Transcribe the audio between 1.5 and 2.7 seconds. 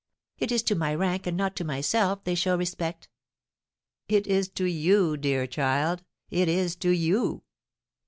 to myself they show